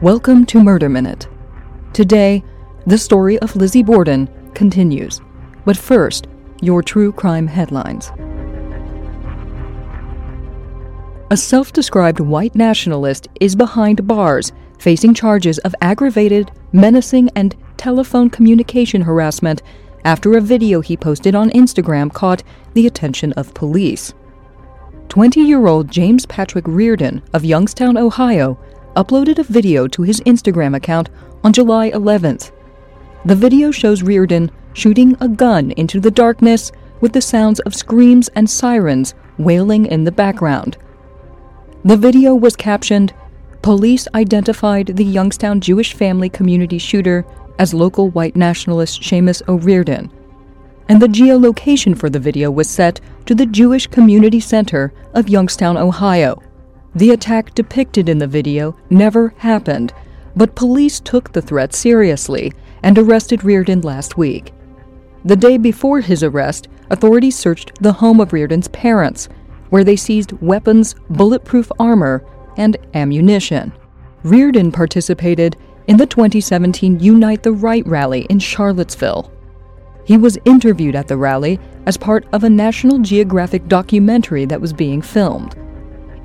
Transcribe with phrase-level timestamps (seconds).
[0.00, 1.26] Welcome to Murder Minute.
[1.92, 2.44] Today,
[2.86, 5.20] the story of Lizzie Borden continues.
[5.64, 6.28] But first,
[6.62, 8.12] your true crime headlines.
[11.32, 18.30] A self described white nationalist is behind bars, facing charges of aggravated, menacing, and telephone
[18.30, 19.64] communication harassment
[20.04, 22.44] after a video he posted on Instagram caught
[22.74, 24.14] the attention of police.
[25.08, 28.56] 20 year old James Patrick Reardon of Youngstown, Ohio,
[28.98, 31.08] uploaded a video to his Instagram account
[31.44, 32.50] on July 11th.
[33.24, 38.26] The video shows Reardon shooting a gun into the darkness with the sounds of screams
[38.34, 40.76] and sirens wailing in the background.
[41.84, 43.14] The video was captioned
[43.62, 47.24] Police identified the Youngstown Jewish family community shooter
[47.60, 50.10] as local white nationalist Seamus O'Reardon,
[50.88, 55.76] and the geolocation for the video was set to the Jewish Community Center of Youngstown,
[55.76, 56.42] Ohio.
[56.98, 59.94] The attack depicted in the video never happened,
[60.34, 64.52] but police took the threat seriously and arrested Reardon last week.
[65.24, 69.28] The day before his arrest, authorities searched the home of Reardon's parents,
[69.70, 72.24] where they seized weapons, bulletproof armor,
[72.56, 73.72] and ammunition.
[74.24, 79.30] Reardon participated in the 2017 Unite the Right rally in Charlottesville.
[80.04, 84.72] He was interviewed at the rally as part of a National Geographic documentary that was
[84.72, 85.54] being filmed.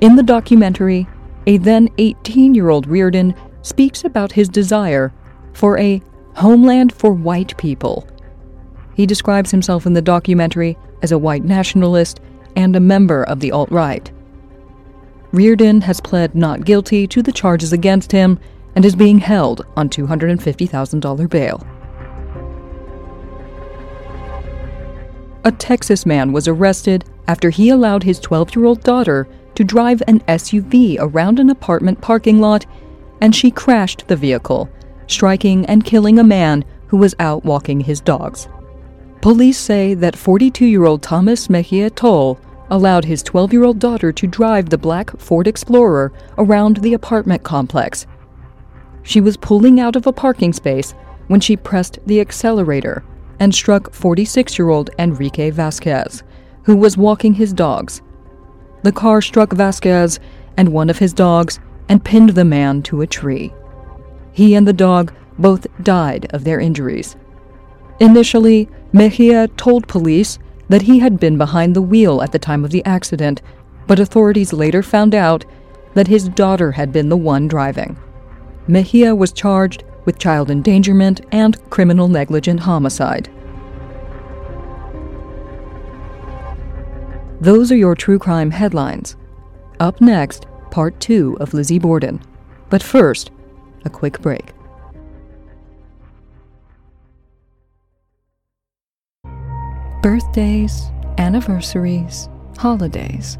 [0.04, 1.08] In the documentary,
[1.46, 5.14] a then 18 year old Reardon speaks about his desire
[5.54, 6.02] for a
[6.34, 8.06] homeland for white people.
[8.94, 12.20] He describes himself in the documentary as a white nationalist
[12.54, 14.12] and a member of the alt right.
[15.32, 18.38] Reardon has pled not guilty to the charges against him
[18.76, 21.66] and is being held on $250,000 bail.
[25.44, 30.02] A Texas man was arrested after he allowed his 12 year old daughter to drive
[30.06, 32.66] an SUV around an apartment parking lot
[33.20, 34.68] and she crashed the vehicle,
[35.06, 38.48] striking and killing a man who was out walking his dogs.
[39.20, 42.38] Police say that 42 year old Thomas Mejia Toll
[42.70, 47.42] allowed his 12 year old daughter to drive the black Ford Explorer around the apartment
[47.42, 48.06] complex.
[49.02, 50.92] She was pulling out of a parking space
[51.28, 53.04] when she pressed the accelerator
[53.40, 56.22] and struck 46 year old Enrique Vasquez,
[56.64, 58.02] who was walking his dogs.
[58.84, 60.20] The car struck Vasquez
[60.58, 61.58] and one of his dogs
[61.88, 63.50] and pinned the man to a tree.
[64.32, 67.16] He and the dog both died of their injuries.
[67.98, 72.72] Initially, Mejia told police that he had been behind the wheel at the time of
[72.72, 73.40] the accident,
[73.86, 75.46] but authorities later found out
[75.94, 77.96] that his daughter had been the one driving.
[78.68, 83.30] Mejia was charged with child endangerment and criminal negligent homicide.
[87.44, 89.16] Those are your true crime headlines.
[89.78, 92.22] Up next, part two of Lizzie Borden.
[92.70, 93.32] But first,
[93.84, 94.54] a quick break.
[100.00, 100.84] Birthdays,
[101.18, 103.36] anniversaries, holidays.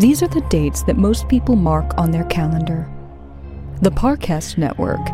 [0.00, 2.90] These are the dates that most people mark on their calendar.
[3.82, 5.12] The Parcast Network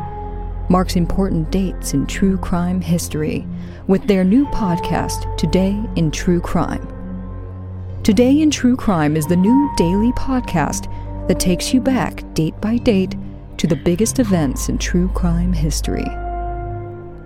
[0.70, 3.46] marks important dates in true crime history
[3.86, 6.93] with their new podcast, Today in True Crime.
[8.04, 10.92] Today in True Crime is the new daily podcast
[11.26, 13.16] that takes you back, date by date,
[13.56, 16.04] to the biggest events in true crime history.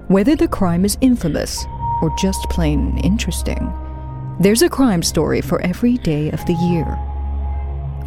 [0.07, 1.67] Whether the crime is infamous
[2.01, 3.73] or just plain interesting,
[4.39, 6.87] there's a crime story for every day of the year.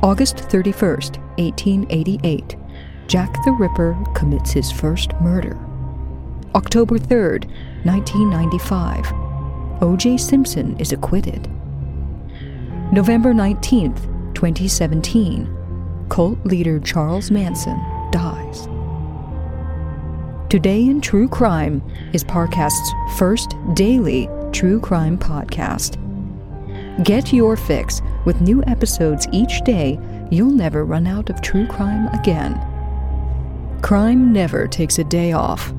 [0.01, 2.55] August 31st, 1888,
[3.07, 5.59] Jack the Ripper commits his first murder.
[6.55, 7.49] October 3rd,
[7.83, 9.11] 1995,
[9.83, 10.15] O.J.
[10.15, 11.49] Simpson is acquitted.
[12.93, 15.47] November 19th, 2017,
[16.09, 17.81] cult leader Charles Manson
[18.11, 18.67] dies.
[20.49, 21.81] Today in True Crime
[22.11, 25.95] is Parcast's first daily true crime podcast.
[27.05, 29.97] Get your fix with new episodes each day.
[30.29, 32.59] You'll never run out of true crime again.
[33.81, 35.69] Crime never takes a day off,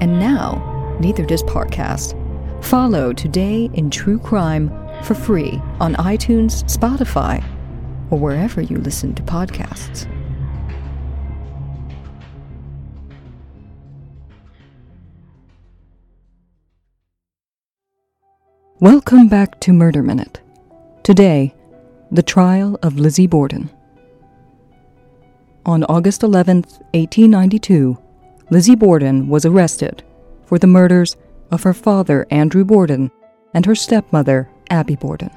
[0.00, 2.14] and now neither does Parcast.
[2.62, 4.68] Follow Today in True Crime
[5.04, 7.44] for free on iTunes, Spotify,
[8.10, 10.06] or wherever you listen to podcasts.
[18.80, 20.40] Welcome back to Murder Minute.
[21.02, 21.54] Today,
[22.10, 23.68] the trial of Lizzie Borden.
[25.66, 26.62] On August 11,
[26.94, 27.98] 1892,
[28.50, 30.02] Lizzie Borden was arrested
[30.46, 31.16] for the murders
[31.50, 33.10] of her father, Andrew Borden,
[33.52, 35.30] and her stepmother, Abby Borden.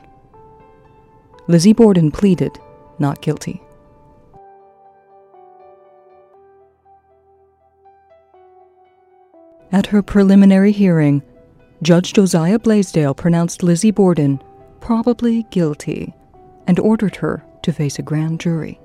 [1.47, 2.57] Lizzie Borden pleaded
[2.99, 3.61] not guilty.
[9.71, 11.23] At her preliminary hearing,
[11.81, 14.41] Judge Josiah Blaisdell pronounced Lizzie Borden
[14.79, 16.13] probably guilty
[16.67, 18.79] and ordered her to face a grand jury.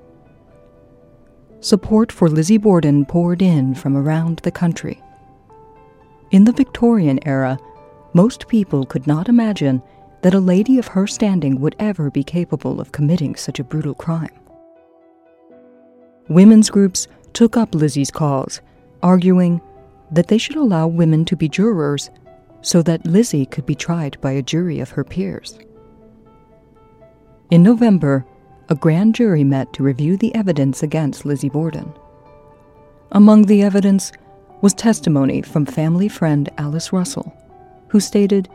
[1.61, 5.01] Support for Lizzie Borden poured in from around the country.
[6.31, 7.59] In the Victorian era,
[8.13, 9.83] most people could not imagine
[10.21, 13.93] that a lady of her standing would ever be capable of committing such a brutal
[13.93, 14.31] crime.
[16.27, 18.61] Women's groups took up Lizzie's cause,
[19.01, 19.61] arguing
[20.11, 22.09] that they should allow women to be jurors
[22.61, 25.57] so that Lizzie could be tried by a jury of her peers.
[27.49, 28.25] In November,
[28.67, 31.91] a grand jury met to review the evidence against Lizzie Borden.
[33.11, 34.11] Among the evidence
[34.61, 37.33] was testimony from family friend Alice Russell,
[37.87, 38.49] who stated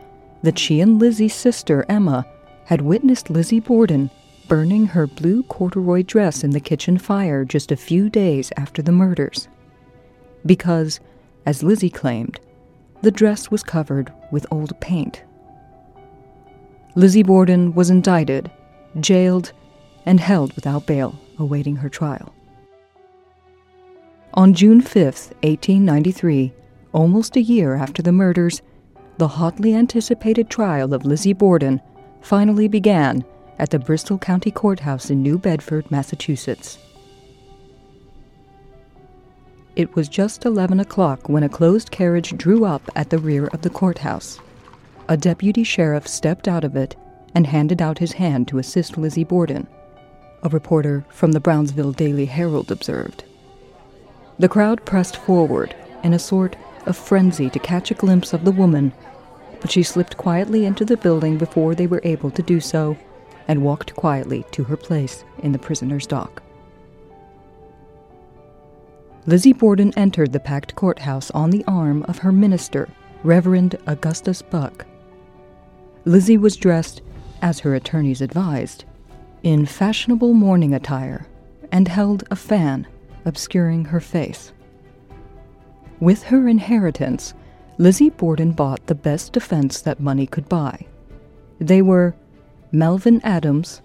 [0.45, 2.25] that she and Lizzie's sister Emma
[2.65, 4.09] had witnessed Lizzie Borden
[4.47, 8.91] burning her blue corduroy dress in the kitchen fire just a few days after the
[8.91, 9.47] murders.
[10.45, 10.99] Because,
[11.45, 12.39] as Lizzie claimed,
[13.01, 15.23] the dress was covered with old paint.
[16.95, 18.49] Lizzie Borden was indicted,
[18.99, 19.51] jailed,
[20.05, 22.33] and held without bail, awaiting her trial.
[24.35, 26.53] On June 5, 1893,
[26.93, 28.61] almost a year after the murders,
[29.17, 31.81] the hotly anticipated trial of Lizzie Borden
[32.21, 33.23] finally began
[33.59, 36.77] at the Bristol County Courthouse in New Bedford, Massachusetts.
[39.75, 43.61] It was just 11 o'clock when a closed carriage drew up at the rear of
[43.61, 44.39] the courthouse.
[45.07, 46.95] A deputy sheriff stepped out of it
[47.33, 49.67] and handed out his hand to assist Lizzie Borden,
[50.43, 53.25] a reporter from the Brownsville Daily Herald observed.
[54.39, 56.55] The crowd pressed forward in a sort
[56.87, 58.93] of frenzy to catch a glimpse of the woman,
[59.61, 62.97] but she slipped quietly into the building before they were able to do so
[63.47, 66.41] and walked quietly to her place in the prisoner's dock.
[69.27, 72.87] Lizzie Borden entered the packed courthouse on the arm of her minister,
[73.23, 74.85] Reverend Augustus Buck.
[76.05, 77.01] Lizzie was dressed,
[77.41, 78.85] as her attorneys advised,
[79.41, 81.25] in fashionable morning attire
[81.71, 82.85] and held a fan
[83.25, 84.53] obscuring her face.
[85.99, 87.33] With her inheritance,
[87.77, 90.85] Lizzie Borden bought the best defense that money could buy.
[91.59, 92.15] They were
[92.71, 93.81] Melvin Adams,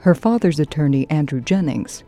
[0.00, 2.04] her father's attorney Andrew Jennings,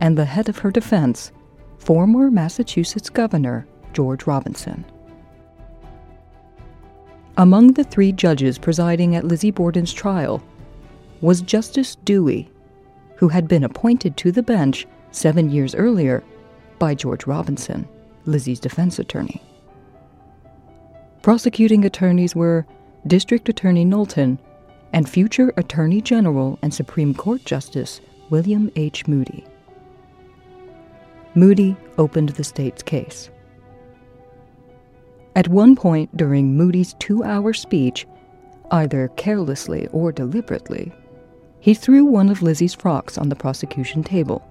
[0.00, 1.32] and the head of her defense,
[1.78, 4.84] former Massachusetts Governor George Robinson.
[7.38, 10.42] Among the three judges presiding at Lizzie Borden's trial
[11.20, 12.50] was Justice Dewey,
[13.16, 16.22] who had been appointed to the bench seven years earlier
[16.78, 17.88] by George Robinson,
[18.28, 19.42] Lizzie's defense attorney.
[21.22, 22.66] Prosecuting attorneys were
[23.06, 24.38] District Attorney Knowlton
[24.92, 29.06] and future Attorney General and Supreme Court Justice William H.
[29.06, 29.44] Moody.
[31.34, 33.30] Moody opened the state's case.
[35.34, 38.06] At one point during Moody's two hour speech,
[38.70, 40.92] either carelessly or deliberately,
[41.60, 44.42] he threw one of Lizzie's frocks on the prosecution table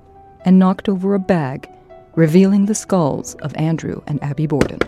[0.46, 1.70] and knocked over a bag,
[2.18, 4.80] revealing the skulls of Andrew and Abby Borden.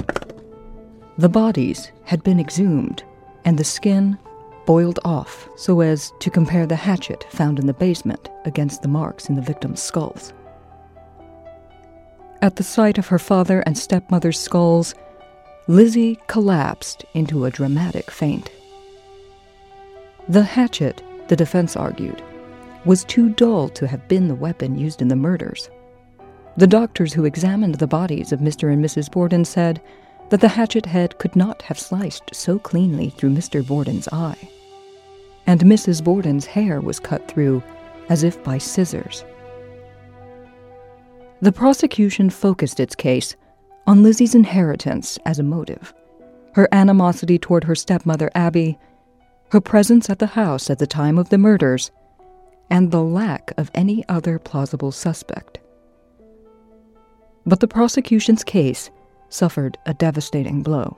[1.20, 3.04] The bodies had been exhumed,
[3.46, 4.18] and the skin
[4.66, 9.30] boiled off so as to compare the hatchet found in the basement against the marks
[9.30, 10.34] in the victims' skulls.
[12.42, 14.95] At the sight of her father and stepmother's skulls,
[15.68, 18.50] Lizzie collapsed into a dramatic faint.
[20.28, 22.24] The hatchet, the defense argued,
[22.86, 25.69] was too dull to have been the weapon used in the murders.
[26.57, 28.71] The doctors who examined the bodies of Mr.
[28.71, 29.11] and Mrs.
[29.11, 29.81] Borden said
[30.29, 33.65] that the hatchet head could not have sliced so cleanly through Mr.
[33.65, 34.49] Borden's eye
[35.49, 36.03] and Mrs.
[36.03, 37.63] Borden's hair was cut through
[38.07, 39.25] as if by scissors.
[41.41, 43.35] The prosecution focused its case
[43.87, 45.91] on Lizzie's inheritance as a motive,
[46.53, 48.77] her animosity toward her stepmother Abby,
[49.49, 51.89] her presence at the house at the time of the murders,
[52.69, 55.57] and the lack of any other plausible suspect.
[57.49, 58.91] But the prosecution's case
[59.29, 60.95] suffered a devastating blow.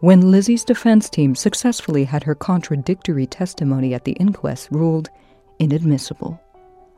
[0.00, 5.10] When Lizzie's defense team successfully had her contradictory testimony at the inquest ruled
[5.58, 6.40] inadmissible,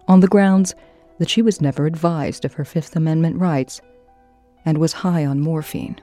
[0.06, 0.76] on the grounds
[1.18, 3.80] that she was never advised of her Fifth Amendment rights
[4.64, 6.00] and was high on morphine.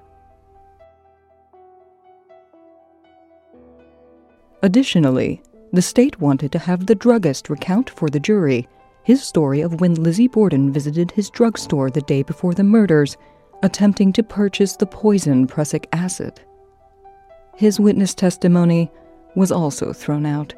[4.61, 8.67] Additionally, the state wanted to have the druggist recount for the jury
[9.03, 13.17] his story of when Lizzie Borden visited his drugstore the day before the murders,
[13.61, 16.41] attempting to purchase the poison prussic acid.
[17.55, 18.91] His witness testimony
[19.35, 20.53] was also thrown out.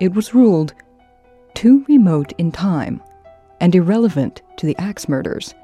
[0.00, 0.74] It was ruled
[1.54, 3.02] too remote in time
[3.60, 5.54] and irrelevant to the axe murders,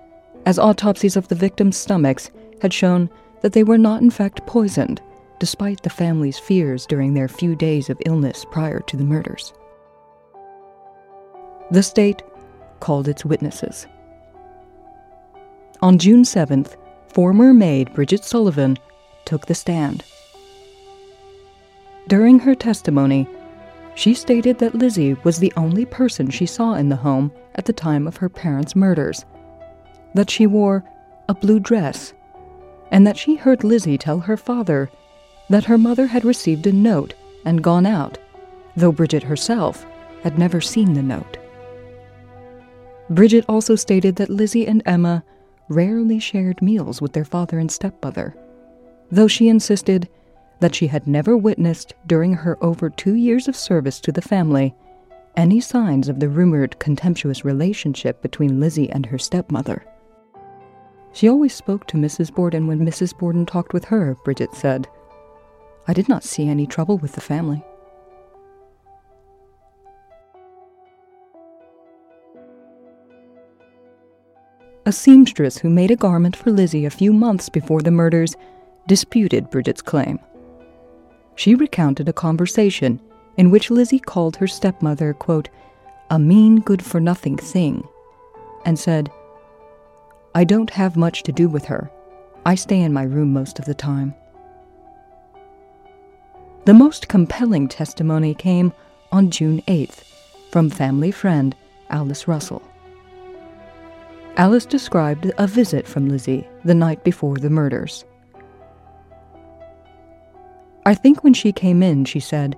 [0.47, 3.09] as autopsies of the victims' stomachs had shown
[3.43, 5.01] that they were not in fact poisoned,
[5.39, 9.53] despite the family's fears during their few days of illness prior to the murders.
[11.75, 12.23] The state
[12.79, 13.89] called its witnesses.
[15.83, 16.77] On June 7th,
[17.09, 18.79] former maid Bridget Sullivan
[19.25, 20.05] took the stand.
[22.07, 23.27] During her testimony,
[23.97, 27.73] she stated that Lizzie was the only person she saw in the home at the
[27.73, 29.25] time of her parents' murders,
[30.15, 30.85] that she wore
[31.29, 32.15] a blue dress,
[32.93, 34.93] and that she heard Lizzie tell her father
[35.51, 37.15] that her mother had received a note
[37.45, 38.17] and gone out,
[38.77, 39.85] though Bridget herself
[40.23, 41.39] had never seen the note.
[43.11, 45.23] Bridget also stated that Lizzie and Emma
[45.69, 48.37] rarely shared meals with their father and stepmother,
[49.11, 50.09] though she insisted
[50.61, 54.75] that she had never witnessed during her over two years of service to the family
[55.37, 59.85] any signs of the rumored contemptuous relationship between Lizzie and her stepmother.
[61.13, 62.33] She always spoke to Mrs.
[62.35, 63.17] Borden when Mrs.
[63.17, 64.89] Borden talked with her, Bridget said.
[65.87, 67.65] I did not see any trouble with the family.
[74.87, 78.37] A seamstress who made a garment for Lizzie a few months before the murders
[78.87, 80.19] disputed Bridget's claim.
[81.37, 83.01] She recounted a conversation
[83.39, 85.49] in which Lizzie called her stepmother, quote,
[86.11, 87.89] a mean, good for nothing thing,
[88.67, 89.11] and said,
[90.35, 91.91] I don't have much to do with her.
[92.45, 94.15] I stay in my room most of the time.
[96.67, 98.73] The most compelling testimony came
[99.11, 100.05] on June 8th
[100.51, 101.57] from family friend
[101.89, 102.63] Alice Russell.
[104.37, 108.05] Alice described a visit from Lizzie the night before the murders.
[110.85, 112.57] I think when she came in, she said,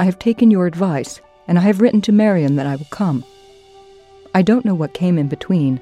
[0.00, 3.24] I have taken your advice, and I have written to Marion that I will come.
[4.34, 5.80] I don't know what came in between.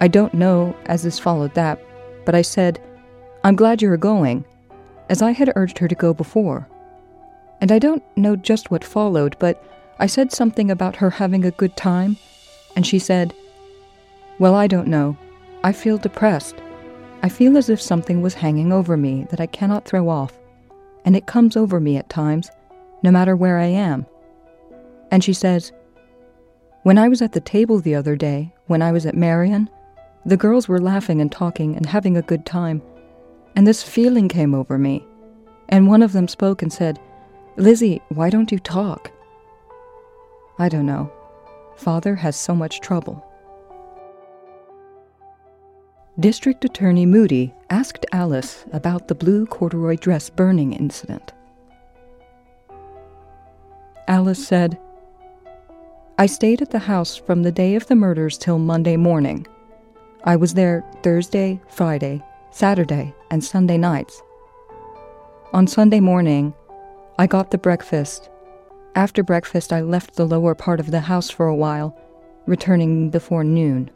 [0.00, 1.80] I don't know as this followed that,
[2.24, 2.80] but I said,
[3.42, 4.44] I'm glad you are going,
[5.08, 6.68] as I had urged her to go before.
[7.60, 9.62] And I don't know just what followed, but
[9.98, 12.16] I said something about her having a good time,
[12.76, 13.34] and she said,
[14.40, 15.18] well, I don't know.
[15.62, 16.56] I feel depressed.
[17.22, 20.38] I feel as if something was hanging over me that I cannot throw off,
[21.04, 22.50] and it comes over me at times,
[23.02, 24.06] no matter where I am.
[25.10, 25.72] And she says,
[26.84, 29.68] When I was at the table the other day, when I was at Marion,
[30.24, 32.80] the girls were laughing and talking and having a good time,
[33.56, 35.06] and this feeling came over me.
[35.68, 36.98] And one of them spoke and said,
[37.58, 39.12] Lizzie, why don't you talk?
[40.58, 41.12] I don't know.
[41.76, 43.29] Father has so much trouble.
[46.20, 51.32] District Attorney Moody asked Alice about the blue corduroy dress burning incident.
[54.06, 54.78] Alice said,
[56.18, 59.46] I stayed at the house from the day of the murders till Monday morning.
[60.24, 64.20] I was there Thursday, Friday, Saturday, and Sunday nights.
[65.54, 66.52] On Sunday morning,
[67.18, 68.28] I got the breakfast.
[68.94, 71.98] After breakfast, I left the lower part of the house for a while,
[72.44, 73.90] returning before noon.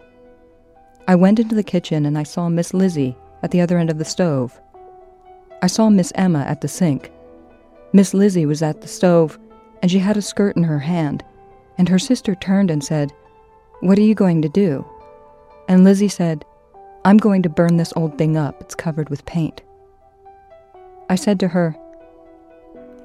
[1.06, 3.99] I went into the kitchen and I saw Miss Lizzie at the other end of
[3.99, 4.58] the stove.
[5.62, 7.11] I saw Miss Emma at the sink.
[7.92, 9.38] Miss Lizzie was at the stove
[9.82, 11.23] and she had a skirt in her hand,
[11.76, 13.12] and her sister turned and said,
[13.80, 14.82] What are you going to do?
[15.68, 16.42] And Lizzie said,
[17.04, 18.62] I'm going to burn this old thing up.
[18.62, 19.61] It's covered with paint.
[21.11, 21.76] I said to her,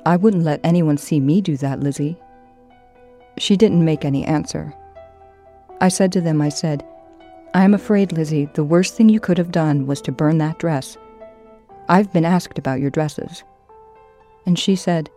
[0.05, 2.17] I wouldn't let anyone see me do that, Lizzie.
[3.37, 4.73] She didn't make any answer.
[5.81, 6.85] I said to them, I said,
[7.53, 10.59] I am afraid, Lizzie, the worst thing you could have done was to burn that
[10.59, 10.97] dress.
[11.87, 13.43] I've been asked about your dresses.
[14.45, 15.09] And she said,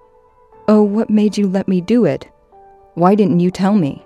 [0.67, 2.31] Oh, what made you let me do it?
[2.95, 4.03] Why didn't you tell me?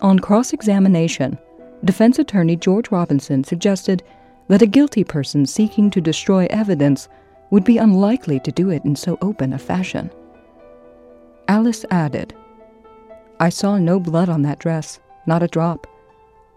[0.00, 1.38] On cross examination,
[1.84, 4.02] defense attorney George Robinson suggested
[4.48, 7.08] that a guilty person seeking to destroy evidence
[7.50, 10.10] would be unlikely to do it in so open a fashion.
[11.46, 12.34] Alice added,
[13.38, 14.98] I saw no blood on that dress
[15.28, 15.86] not a drop.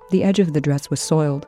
[0.09, 1.45] The edge of the dress was soiled.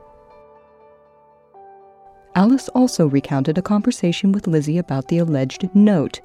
[2.36, 6.20] Alice also recounted a conversation with Lizzie about the alleged note,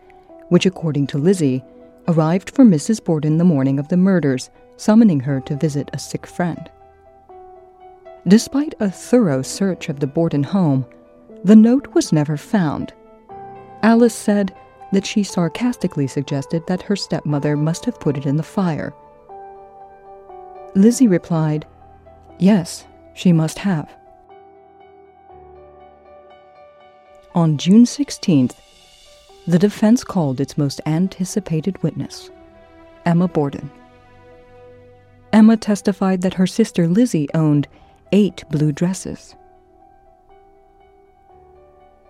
[0.50, 1.63] which, according to Lizzie,
[2.08, 3.03] arrived for Mrs.
[3.03, 6.70] Borden the morning of the murders, summoning her to visit a sick friend.
[8.27, 10.86] Despite a thorough search of the Borden home,
[11.44, 12.94] the note was never found.
[13.84, 14.53] Alice said
[14.91, 18.94] that she sarcastically suggested that her stepmother must have put it in the fire
[20.75, 21.65] Lizzie replied,
[22.38, 23.89] Yes, she must have.
[27.35, 28.55] On June 16th,
[29.47, 32.29] the defense called its most anticipated witness,
[33.05, 33.69] Emma Borden.
[35.31, 37.67] Emma testified that her sister Lizzie owned
[38.11, 39.35] eight blue dresses.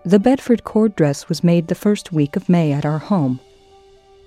[0.03, 3.39] The Bedford cord dress was made the first week of May at our home.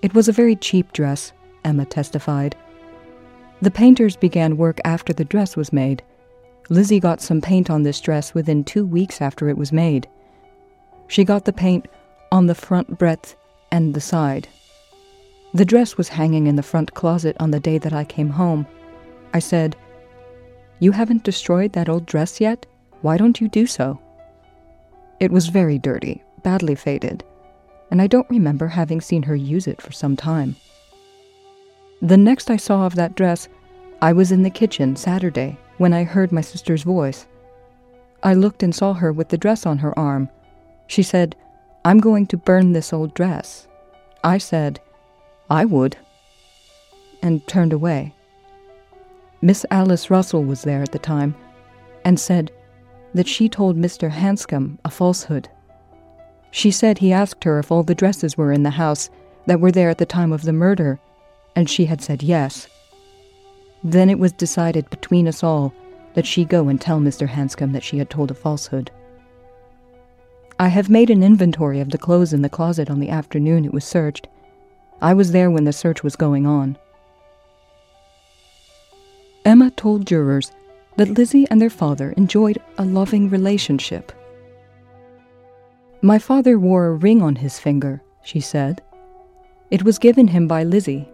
[0.02, 1.32] It was a very cheap dress,
[1.64, 2.54] Emma testified.
[3.62, 6.02] The painters began work after the dress was made.
[6.68, 10.08] Lizzie got some paint on this dress within two weeks after it was made.
[11.06, 11.86] She got the paint
[12.32, 13.36] on the front breadth
[13.70, 14.48] and the side.
[15.54, 18.66] The dress was hanging in the front closet on the day that I came home.
[19.32, 19.76] I said,
[20.80, 22.66] You haven't destroyed that old dress yet?
[23.02, 24.00] Why don't you do so?
[25.20, 27.22] It was very dirty, badly faded,
[27.92, 30.56] and I don't remember having seen her use it for some time.
[32.02, 33.48] The next I saw of that dress,
[34.02, 37.28] I was in the kitchen Saturday when I heard my sister's voice.
[38.24, 40.28] I looked and saw her with the dress on her arm.
[40.88, 41.36] She said,
[41.84, 43.68] I'm going to burn this old dress.
[44.24, 44.80] I said,
[45.48, 45.96] I would,
[47.22, 48.12] and turned away.
[49.40, 51.36] Miss Alice Russell was there at the time
[52.04, 52.50] and said
[53.14, 54.10] that she told Mr.
[54.10, 55.48] Hanscom a falsehood.
[56.50, 59.08] She said he asked her if all the dresses were in the house
[59.46, 60.98] that were there at the time of the murder
[61.54, 62.68] and she had said yes.
[63.84, 65.74] Then it was decided between us all
[66.14, 67.28] that she go and tell Mr.
[67.28, 68.90] Hanscom that she had told a falsehood.
[70.58, 73.72] I have made an inventory of the clothes in the closet on the afternoon it
[73.72, 74.28] was searched.
[75.00, 76.78] I was there when the search was going on.
[79.44, 80.52] Emma told jurors
[80.96, 84.12] that Lizzie and their father enjoyed a loving relationship.
[86.00, 88.82] My father wore a ring on his finger, she said.
[89.70, 91.08] It was given him by Lizzie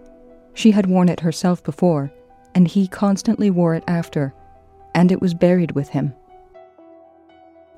[0.59, 2.11] she had worn it herself before,
[2.53, 4.35] and he constantly wore it after,
[4.93, 6.13] and it was buried with him.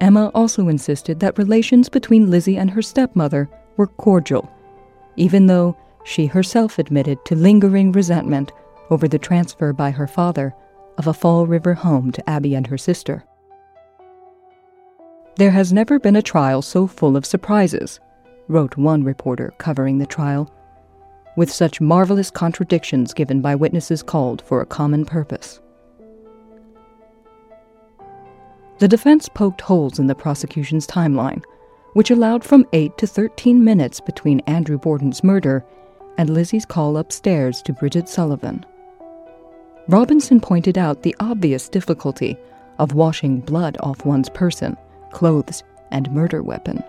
[0.00, 4.50] Emma also insisted that relations between Lizzie and her stepmother were cordial,
[5.16, 8.50] even though she herself admitted to lingering resentment
[8.88, 10.54] over the transfer by her father
[10.96, 13.22] of a Fall River home to Abby and her sister.
[15.36, 18.00] There has never been a trial so full of surprises,
[18.48, 20.50] wrote one reporter covering the trial
[21.36, 25.60] with such marvelous contradictions given by witnesses called for a common purpose.
[28.78, 31.42] The defense poked holes in the prosecution's timeline,
[31.92, 35.64] which allowed from 8 to 13 minutes between Andrew Borden's murder
[36.16, 38.64] and Lizzie's call upstairs to Bridget Sullivan.
[39.88, 42.36] Robinson pointed out the obvious difficulty
[42.78, 44.76] of washing blood off one's person,
[45.12, 46.82] clothes, and murder weapon,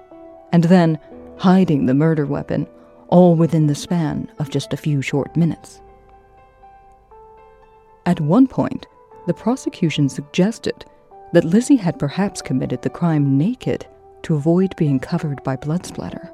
[0.51, 0.99] and then
[1.37, 2.67] hiding the murder weapon
[3.11, 5.81] all within the span of just a few short minutes.
[8.07, 8.87] At one point,
[9.27, 10.85] the prosecution suggested
[11.33, 13.85] that Lizzie had perhaps committed the crime naked
[14.23, 16.33] to avoid being covered by blood splatter.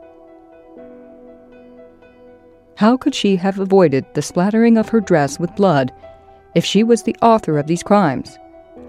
[2.75, 5.91] How could she have avoided the splattering of her dress with blood
[6.55, 8.37] if she was the author of these crimes?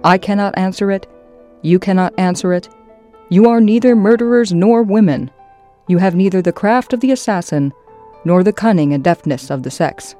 [0.04, 1.06] I cannot answer it.
[1.62, 2.68] You cannot answer it.
[3.30, 5.30] You are neither murderers nor women.
[5.88, 7.72] You have neither the craft of the assassin
[8.24, 10.14] nor the cunning and deftness of the sex.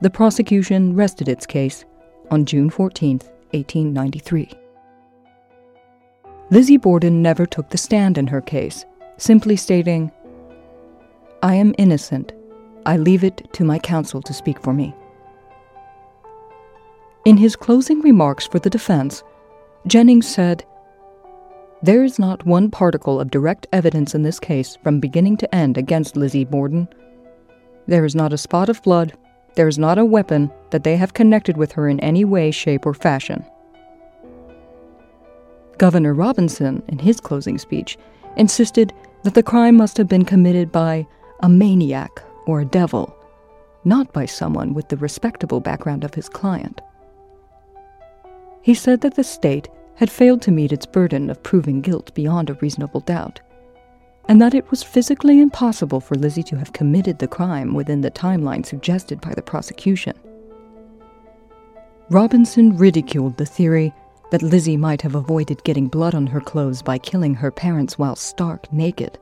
[0.00, 1.84] The prosecution rested its case
[2.30, 3.18] on June 14,
[3.52, 4.50] 1893.
[6.50, 8.84] Lizzie Borden never took the stand in her case,
[9.16, 10.10] simply stating,
[11.42, 12.32] I am innocent.
[12.86, 14.94] I leave it to my counsel to speak for me.
[17.24, 19.22] In his closing remarks for the defense,
[19.86, 20.64] Jennings said,
[21.84, 25.76] there is not one particle of direct evidence in this case from beginning to end
[25.76, 26.88] against Lizzie Borden.
[27.86, 29.12] There is not a spot of blood,
[29.54, 32.86] there is not a weapon that they have connected with her in any way, shape,
[32.86, 33.44] or fashion.
[35.76, 37.98] Governor Robinson, in his closing speech,
[38.38, 41.06] insisted that the crime must have been committed by
[41.40, 43.14] a maniac or a devil,
[43.84, 46.80] not by someone with the respectable background of his client.
[48.62, 52.50] He said that the state had failed to meet its burden of proving guilt beyond
[52.50, 53.40] a reasonable doubt,
[54.28, 58.10] and that it was physically impossible for Lizzie to have committed the crime within the
[58.10, 60.18] timeline suggested by the prosecution.
[62.10, 63.92] Robinson ridiculed the theory
[64.30, 68.16] that Lizzie might have avoided getting blood on her clothes by killing her parents while
[68.16, 69.18] stark naked,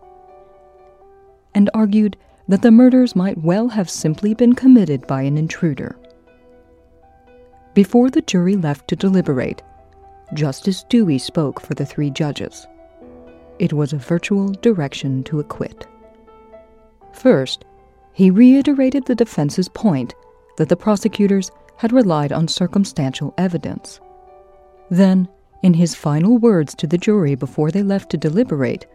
[1.54, 2.16] and argued
[2.48, 5.96] that the murders might well have simply been committed by an intruder.
[7.74, 9.62] Before the jury left to deliberate,
[10.34, 12.66] Justice Dewey spoke for the three judges.
[13.58, 15.86] It was a virtual direction to acquit.
[17.12, 17.64] First,
[18.12, 20.14] he reiterated the defense's point
[20.56, 24.00] that the prosecutors had relied on circumstantial evidence.
[24.90, 25.28] Then,
[25.62, 28.86] in his final words to the jury before they left to deliberate,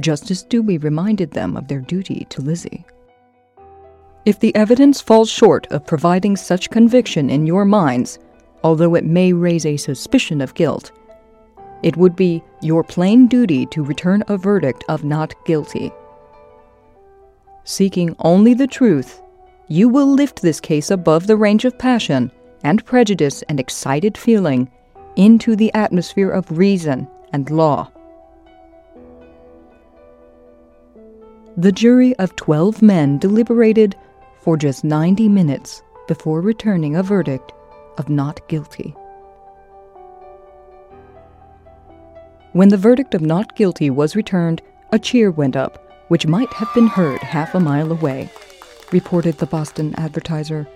[0.00, 2.84] Justice Dewey reminded them of their duty to Lizzie.
[4.24, 8.18] If the evidence falls short of providing such conviction in your minds,
[8.62, 10.92] although it may raise a suspicion of guilt.
[11.82, 15.92] it would be your plain duty to return a verdict of not guilty.
[17.64, 19.22] Seeking only the truth,
[19.68, 22.32] you will lift this case above the range of passion
[22.64, 24.70] and prejudice and excited feeling
[25.16, 27.90] into the atmosphere of reason and law.
[31.56, 33.94] The jury of 12 men deliberated
[34.40, 37.52] for just 90 minutes before returning a verdict
[37.98, 38.94] of not guilty.
[42.52, 46.72] When the verdict of not guilty was returned, a cheer went up, which might have
[46.74, 48.30] been heard half a mile away,
[48.90, 50.66] reported the Boston Advertiser.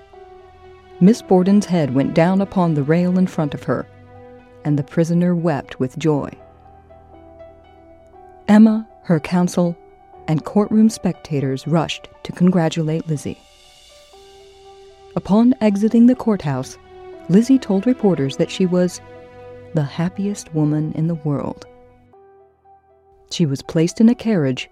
[1.00, 3.86] Miss Borden's head went down upon the rail in front of her,
[4.64, 6.30] and the prisoner wept with joy.
[8.48, 9.76] Emma, her counsel,
[10.28, 13.40] and courtroom spectators rushed to congratulate Lizzie.
[15.16, 16.78] Upon exiting the courthouse,
[17.28, 19.00] Lizzie told reporters that she was
[19.74, 21.66] the happiest woman in the world.
[23.30, 24.68] She was placed in a carriage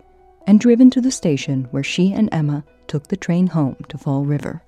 [0.47, 4.25] and driven to the station where she and Emma took the train home to Fall
[4.25, 4.63] River.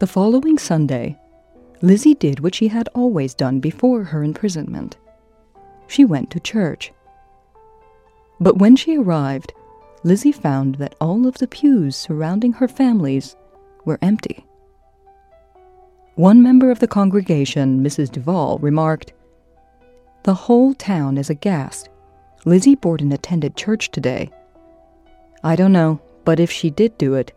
[0.00, 1.18] The following Sunday,
[1.82, 4.96] Lizzie did what she had always done before her imprisonment.
[5.86, 6.92] She went to church.
[8.40, 9.52] But when she arrived,
[10.02, 13.36] Lizzie found that all of the pews surrounding her families
[13.84, 14.44] were empty.
[16.16, 18.08] One member of the congregation, Mrs.
[18.12, 19.12] Duval, remarked,
[20.22, 21.88] The whole town is aghast.
[22.44, 24.30] Lizzie Borden attended church today.
[25.42, 27.32] I don't know, but if she did do it,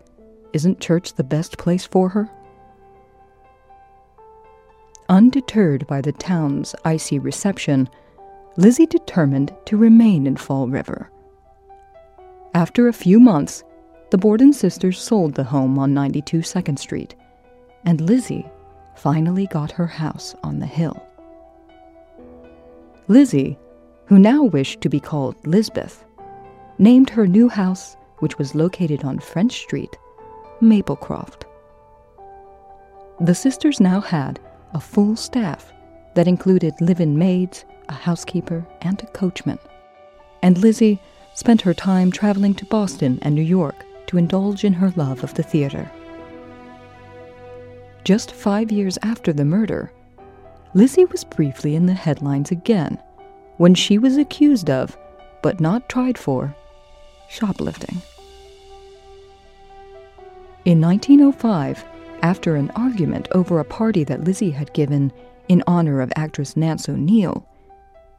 [0.54, 2.30] isn't church the best place for her?
[5.10, 7.90] Undeterred by the town's icy reception,
[8.58, 11.10] Lizzie determined to remain in Fall River.
[12.54, 13.64] After a few months,
[14.12, 17.16] the Borden sisters sold the home on 92 Second Street,
[17.84, 18.46] and Lizzie
[18.98, 21.02] finally got her house on the hill.
[23.08, 23.58] Lizzie,
[24.06, 26.04] who now wished to be called Lisbeth,
[26.78, 29.96] named her new house, which was located on French Street,
[30.62, 31.44] Maplecroft.
[33.22, 34.40] The sisters now had
[34.74, 35.72] a full staff
[36.16, 39.60] that included live in maids, a housekeeper, and a coachman.
[40.42, 41.00] And Lizzie
[41.34, 45.34] spent her time traveling to Boston and New York to indulge in her love of
[45.36, 45.90] the theater.
[48.08, 49.92] Just five years after the murder,
[50.74, 52.98] Lizzie was briefly in the headlines again
[53.58, 54.98] when she was accused of,
[55.44, 56.56] but not tried for,
[57.28, 58.02] shoplifting.
[60.64, 61.84] In 1905,
[62.22, 65.12] after an argument over a party that Lizzie had given
[65.50, 67.46] in honor of actress Nance O'Neill,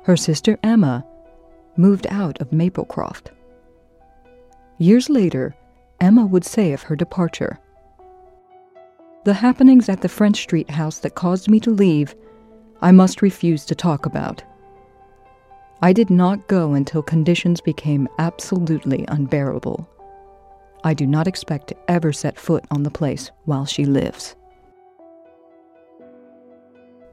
[0.05, 1.03] her sister Emma
[1.79, 3.29] moved out of Maplecroft.
[4.77, 5.55] Years later,
[5.99, 7.59] Emma would say of her departure,
[9.29, 12.17] the happenings at the French Street house that caused me to leave,
[12.81, 14.43] I must refuse to talk about.
[15.83, 19.87] I did not go until conditions became absolutely unbearable.
[20.83, 24.35] I do not expect to ever set foot on the place while she lives.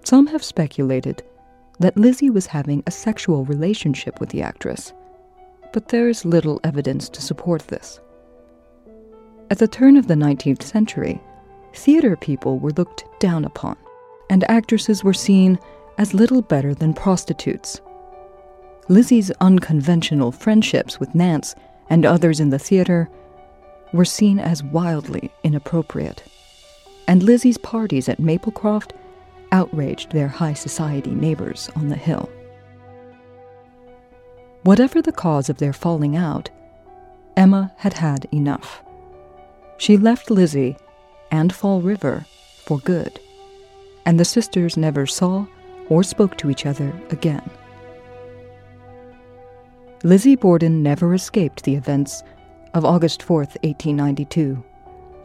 [0.05, 1.21] Some have speculated
[1.79, 4.93] that Lizzie was having a sexual relationship with the actress,
[5.73, 7.99] but there is little evidence to support this.
[9.51, 11.21] At the turn of the 19th century,
[11.75, 13.77] theater people were looked down upon,
[14.29, 15.59] and actresses were seen
[15.97, 17.81] as little better than prostitutes.
[18.87, 21.55] Lizzie's unconventional friendships with Nance
[21.89, 23.09] and others in the theater
[23.93, 26.23] were seen as wildly inappropriate,
[27.07, 28.91] and Lizzie's parties at Maplecroft
[29.51, 32.29] outraged their high society neighbors on the hill.
[34.63, 36.49] Whatever the cause of their falling out,
[37.37, 38.83] Emma had had enough.
[39.77, 40.77] She left Lizzie
[41.35, 42.25] and Fall River
[42.63, 43.19] for good,
[44.05, 45.45] and the sisters never saw
[45.89, 47.47] or spoke to each other again.
[50.03, 52.23] Lizzie Borden never escaped the events
[52.73, 54.63] of August 4, 1892,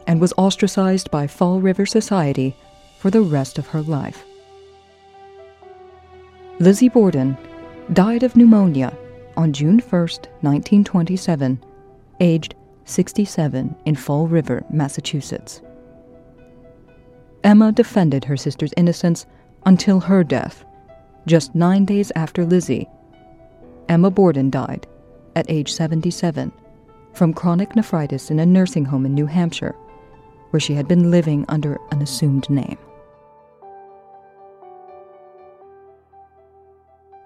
[0.05, 2.55] and was ostracized by Fall River society
[2.97, 4.25] for the rest of her life.
[6.59, 7.37] Lizzie Borden
[7.93, 8.95] died of pneumonia
[9.37, 10.01] on June 1,
[10.41, 11.63] 1927,
[12.19, 15.61] aged 67 in Fall River, Massachusetts.
[17.43, 19.25] Emma defended her sister's innocence
[19.65, 20.63] until her death,
[21.25, 22.87] just nine days after Lizzie.
[23.89, 24.87] Emma Borden died
[25.35, 26.51] at age 77
[27.13, 29.75] from chronic nephritis in a nursing home in New Hampshire,
[30.51, 32.77] where she had been living under an assumed name.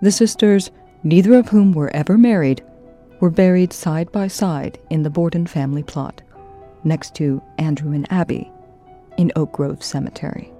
[0.02, 0.72] The sisters,
[1.04, 2.64] neither of whom were ever married,
[3.20, 6.22] were buried side by side in the Borden family plot,
[6.84, 8.52] next to Andrew and Abby,
[9.18, 10.52] in Oak Grove Cemetery.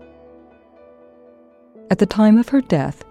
[1.92, 3.04] At the time of her death,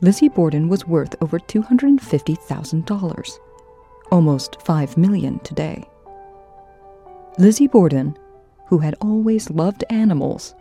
[0.00, 3.38] Lizzie Borden was worth over $250,000,
[4.10, 5.84] almost 5 million today.
[7.38, 8.16] Lizzie Borden,
[8.66, 10.54] who had always loved animals,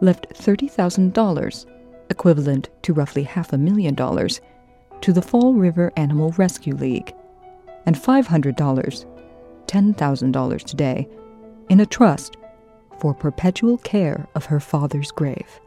[0.00, 1.66] left $30,000,
[2.10, 4.40] equivalent to roughly half a million dollars,
[5.00, 7.14] to the Fall River Animal Rescue League,
[7.86, 8.54] and $500,
[9.66, 11.08] $10,000 today,
[11.68, 12.36] in a trust
[13.00, 15.60] for perpetual care of her father's grave.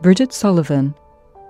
[0.00, 0.94] Bridget Sullivan,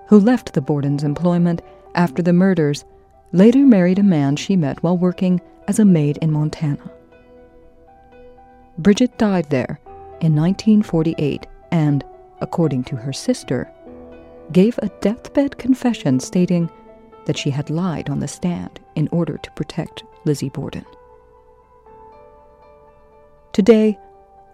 [0.09, 1.61] who left the Borden's employment
[1.95, 2.85] after the murders,
[3.31, 6.91] later married a man she met while working as a maid in Montana.
[8.77, 9.79] Bridget died there
[10.21, 12.03] in 1948 and,
[12.41, 13.71] according to her sister,
[14.51, 16.69] gave a deathbed confession stating
[17.25, 20.85] that she had lied on the stand in order to protect Lizzie Borden.
[23.55, 23.97] Today,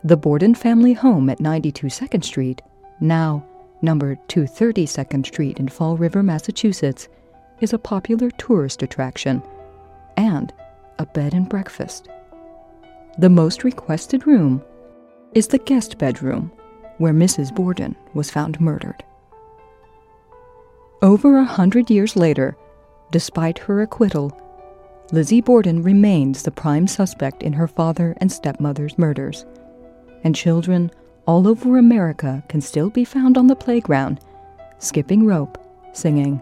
[0.03, 2.61] the Borden family home at 92 2nd Street,
[2.99, 3.43] now
[3.81, 7.07] number 230 2nd Street in Fall River, Massachusetts,
[7.61, 9.41] is a popular tourist attraction
[10.17, 10.53] and
[10.99, 12.09] a bed and breakfast.
[13.17, 14.61] The most requested room
[15.33, 16.51] is the guest bedroom,
[16.99, 17.55] where Mrs.
[17.55, 19.03] Borden was found murdered.
[21.01, 22.55] Over a hundred years later,
[23.09, 24.31] despite her acquittal,
[25.11, 29.45] Lizzie Borden remains the prime suspect in her father and stepmother's murders,
[30.23, 30.89] and children
[31.27, 34.19] all over America can still be found on the playground,
[34.79, 35.57] skipping rope,
[35.93, 36.41] singing,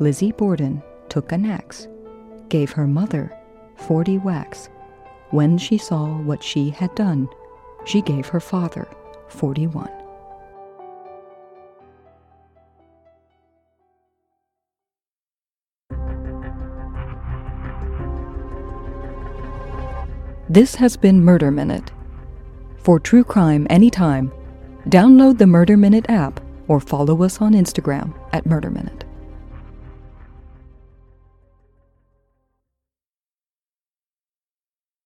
[0.00, 1.88] Lizzie Borden took an axe,
[2.48, 3.36] gave her mother
[3.76, 4.68] 40 whacks.
[5.30, 7.28] When she saw what she had done,
[7.84, 8.86] she gave her father
[9.28, 9.90] 41.
[20.50, 21.90] This has been Murder Minute.
[22.78, 24.32] For true crime anytime,
[24.88, 29.04] download the Murder Minute app or follow us on Instagram at Murder Minute.